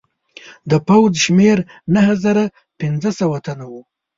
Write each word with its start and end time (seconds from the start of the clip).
د 0.69 0.71
پوځ 0.87 1.11
شمېر 1.25 1.57
نهه 1.93 2.13
زره 2.23 2.43
پنځه 2.79 3.09
سوه 3.19 3.37
تنه 3.45 3.65
وو. 3.71 3.81